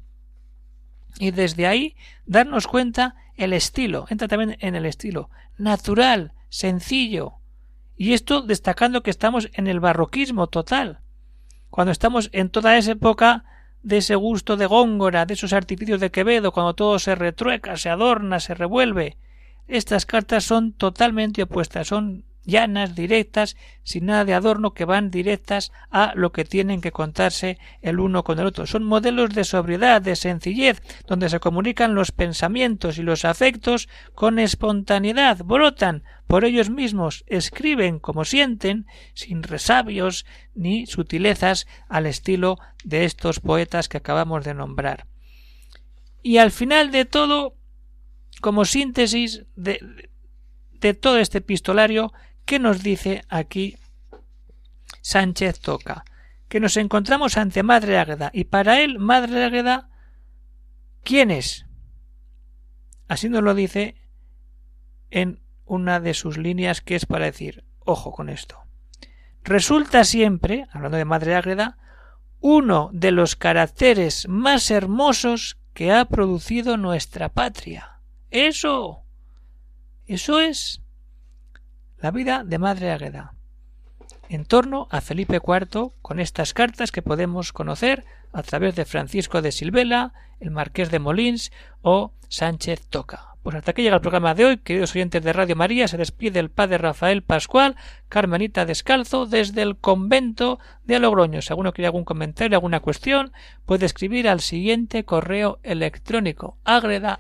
Y 1.20 1.32
desde 1.32 1.68
ahí 1.68 1.96
darnos 2.26 2.68
cuenta 2.68 3.16
el 3.36 3.54
estilo, 3.54 4.06
entra 4.10 4.28
también 4.28 4.58
en 4.60 4.76
el 4.76 4.86
estilo, 4.86 5.30
natural, 5.58 6.34
sencillo, 6.50 7.36
y 7.96 8.14
esto 8.14 8.42
destacando 8.42 9.04
que 9.04 9.12
estamos 9.12 9.50
en 9.54 9.68
el 9.68 9.80
barroquismo 9.80 10.48
total, 10.48 11.00
cuando 11.70 11.92
estamos 11.92 12.30
en 12.34 12.50
toda 12.50 12.78
esa 12.78 12.92
época 12.92 13.46
de 13.84 13.98
ese 13.98 14.16
gusto 14.16 14.58
de 14.58 14.66
Góngora, 14.66 15.26
de 15.26 15.34
esos 15.34 15.54
artificios 15.54 16.00
de 16.00 16.12
Quevedo, 16.12 16.52
cuando 16.52 16.76
todo 16.76 17.00
se 17.00 17.16
retrueca, 17.16 17.78
se 17.78 17.90
adorna, 17.90 18.40
se 18.40 18.54
revuelve. 18.54 19.18
Estas 19.68 20.06
cartas 20.06 20.44
son 20.44 20.74
totalmente 20.74 21.44
opuestas, 21.44 21.88
son 21.88 22.26
llanas, 22.43 22.95
directas, 22.95 23.56
sin 23.84 24.08
nada 24.08 24.25
de 24.25 24.34
adorno, 24.34 24.73
que 24.73 24.86
van 24.86 25.12
directas 25.12 25.71
a 25.89 26.13
lo 26.15 26.32
que 26.32 26.45
tienen 26.45 26.82
que 26.82 26.91
contarse 26.91 27.58
el 27.82 27.99
uno 27.99 28.23
con 28.23 28.39
el 28.39 28.45
otro. 28.45 28.65
Son 28.65 28.84
modelos 28.84 29.34
de 29.34 29.43
sobriedad, 29.43 30.01
de 30.01 30.15
sencillez, 30.15 30.82
donde 31.08 31.30
se 31.30 31.39
comunican 31.39 31.95
los 31.95 32.12
pensamientos 32.12 32.97
y 32.97 33.04
los 33.04 33.25
afectos 33.25 33.89
con 34.13 34.39
espontaneidad, 34.39 35.43
brotan 35.43 36.04
por 36.27 36.45
ellos 36.45 36.69
mismos, 36.69 37.25
escriben 37.27 37.99
como 37.99 38.23
sienten, 38.23 38.86
sin 39.13 39.43
resabios 39.43 40.25
ni 40.56 40.86
sutilezas 40.86 41.67
al 41.89 42.06
estilo 42.06 42.58
de 42.84 43.06
estos 43.06 43.39
poetas 43.39 43.89
que 43.89 43.97
acabamos 43.97 44.45
de 44.45 44.54
nombrar. 44.54 45.08
Y 46.23 46.38
al 46.38 46.51
final 46.51 46.91
de 46.91 47.06
todo, 47.06 47.56
como 48.39 48.63
síntesis 48.63 49.43
de, 49.56 50.10
de 50.80 50.93
todo 50.93 51.17
este 51.17 51.39
epistolario, 51.39 52.13
¿Qué 52.45 52.60
nos 52.60 52.84
dice 52.84 53.23
aquí 53.30 53.77
Sánchez 55.01 55.60
Toca? 55.60 56.04
Que 56.47 56.60
nos 56.60 56.77
encontramos 56.77 57.38
ante 57.38 57.63
Madre 57.63 57.97
Águeda 57.97 58.30
y 58.34 58.45
para 58.45 58.82
él 58.82 58.99
Madre 58.99 59.43
Águeda 59.43 59.89
¿quién 61.04 61.32
es? 61.32 61.65
Así 63.08 63.30
nos 63.30 63.43
lo 63.43 63.54
dice 63.54 63.95
en 65.10 65.41
una 65.65 65.99
de 65.99 66.13
sus 66.13 66.38
líneas 66.38 66.82
que 66.82 66.95
es 66.95 67.06
para 67.06 67.25
decir 67.25 67.63
ojo 67.80 68.12
con 68.12 68.30
esto. 68.30 68.60
Resulta 69.43 70.04
siempre, 70.04 70.67
hablando 70.71 70.97
de 70.97 71.06
Madre 71.06 71.36
Águeda, 71.36 71.77
uno 72.39 72.89
de 72.93 73.12
los 73.12 73.36
caracteres 73.36 74.27
más 74.27 74.71
hermosos 74.71 75.58
que 75.73 75.91
ha 75.91 76.06
producido 76.06 76.77
nuestra 76.77 77.30
patria. 77.30 78.01
Eso. 78.30 79.04
Eso 80.06 80.39
es 80.39 80.82
la 82.02 82.10
vida 82.12 82.44
de 82.44 82.58
Madre 82.58 82.92
Águeda, 82.92 83.34
en 84.28 84.46
torno 84.46 84.88
a 84.90 85.02
Felipe 85.02 85.36
IV 85.36 85.92
con 86.02 86.20
estas 86.20 86.54
cartas 86.54 86.92
que 86.92 87.04
podemos 87.04 87.54
conocer 87.54 88.06
a 88.34 88.42
través 88.42 88.76
de 88.76 88.86
Francisco 88.86 89.42
de 89.42 89.52
Silvela, 89.52 90.14
el 90.40 90.50
Marqués 90.50 90.90
de 90.90 90.98
Molins 90.98 91.52
o 91.82 92.14
Sánchez 92.28 92.88
Toca. 92.88 93.36
Pues 93.44 93.56
hasta 93.56 93.72
aquí 93.72 93.82
llega 93.82 93.96
el 93.96 94.02
programa 94.02 94.36
de 94.36 94.46
hoy, 94.46 94.58
queridos 94.58 94.96
oyentes 94.96 95.24
de 95.24 95.34
Radio 95.34 95.56
María, 95.56 95.88
se 95.88 95.98
despide 95.98 96.40
el 96.40 96.52
padre 96.52 96.78
Rafael 96.78 97.24
Pascual, 97.24 97.76
Carmenita 98.08 98.66
Descalzo, 98.66 99.26
desde 99.26 99.64
el 99.64 99.78
convento 99.78 100.60
de 100.86 101.00
Logroño. 101.00 101.42
Si 101.42 101.52
alguno 101.52 101.74
quiere 101.74 101.88
algún 101.88 102.06
comentario, 102.06 102.56
alguna 102.56 102.82
cuestión, 102.82 103.32
puede 103.66 103.88
escribir 103.88 104.28
al 104.28 104.42
siguiente 104.42 105.06
correo 105.06 105.60
electrónico 105.64 106.58
agreda. 106.64 107.20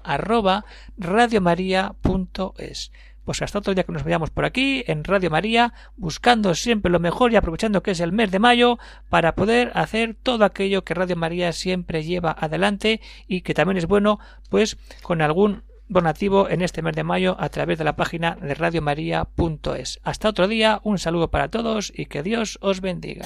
Pues 3.25 3.41
hasta 3.41 3.59
otro 3.59 3.73
día 3.73 3.83
que 3.83 3.91
nos 3.91 4.03
veamos 4.03 4.29
por 4.29 4.45
aquí 4.45 4.83
en 4.87 5.03
Radio 5.03 5.29
María, 5.29 5.73
buscando 5.95 6.55
siempre 6.55 6.91
lo 6.91 6.99
mejor 6.99 7.31
y 7.31 7.35
aprovechando 7.35 7.83
que 7.83 7.91
es 7.91 7.99
el 7.99 8.11
mes 8.11 8.31
de 8.31 8.39
mayo 8.39 8.79
para 9.09 9.35
poder 9.35 9.71
hacer 9.75 10.15
todo 10.21 10.45
aquello 10.45 10.83
que 10.83 10.93
Radio 10.93 11.15
María 11.15 11.51
siempre 11.53 12.03
lleva 12.03 12.35
adelante 12.37 13.01
y 13.27 13.41
que 13.41 13.53
también 13.53 13.77
es 13.77 13.87
bueno, 13.87 14.19
pues 14.49 14.77
con 15.03 15.21
algún 15.21 15.63
donativo 15.91 16.49
en 16.49 16.61
este 16.61 16.81
mes 16.81 16.95
de 16.95 17.03
mayo 17.03 17.35
a 17.37 17.49
través 17.49 17.77
de 17.77 17.83
la 17.83 17.95
página 17.95 18.37
de 18.41 18.53
radiomaria.es. 18.55 19.99
Hasta 20.03 20.29
otro 20.29 20.47
día, 20.47 20.79
un 20.83 20.97
saludo 20.97 21.29
para 21.29 21.49
todos 21.49 21.91
y 21.95 22.05
que 22.05 22.23
Dios 22.23 22.57
os 22.61 22.79
bendiga. 22.79 23.25